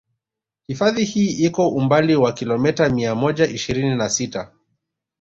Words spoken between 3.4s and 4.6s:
ishirini na sita